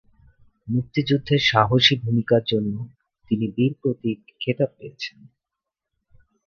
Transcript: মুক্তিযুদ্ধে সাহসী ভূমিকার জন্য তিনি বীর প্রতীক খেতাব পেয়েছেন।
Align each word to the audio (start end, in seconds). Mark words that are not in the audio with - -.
মুক্তিযুদ্ধে 0.67 1.35
সাহসী 1.49 1.95
ভূমিকার 2.03 2.43
জন্য 2.43 2.73
তিনি 3.31 3.45
বীর 3.55 3.73
প্রতীক 3.81 4.19
খেতাব 4.39 4.71
পেয়েছেন। 4.77 5.17